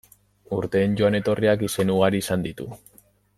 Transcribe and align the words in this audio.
Urteen 0.59 0.95
joan-etorrian, 1.01 1.67
izen 1.67 1.93
ugari 1.97 2.23
izan 2.25 2.47
ditu. 2.49 2.69